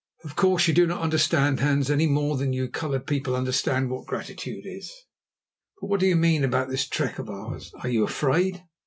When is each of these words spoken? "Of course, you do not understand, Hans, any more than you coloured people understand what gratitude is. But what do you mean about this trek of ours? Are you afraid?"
"Of 0.23 0.35
course, 0.35 0.67
you 0.67 0.73
do 0.73 0.87
not 0.87 1.01
understand, 1.01 1.59
Hans, 1.59 1.91
any 1.91 2.07
more 2.07 2.35
than 2.35 2.53
you 2.53 2.67
coloured 2.67 3.05
people 3.05 3.35
understand 3.35 3.91
what 3.91 4.07
gratitude 4.07 4.63
is. 4.65 4.91
But 5.79 5.91
what 5.91 5.99
do 5.99 6.07
you 6.07 6.15
mean 6.15 6.43
about 6.43 6.69
this 6.69 6.87
trek 6.89 7.19
of 7.19 7.29
ours? 7.29 7.71
Are 7.83 7.87
you 7.89 8.03
afraid?" 8.05 8.63